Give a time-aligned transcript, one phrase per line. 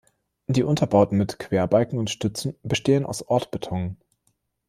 [0.47, 3.97] Die Unterbauten mit Querbalken und Stützen bestehen aus Ortbeton.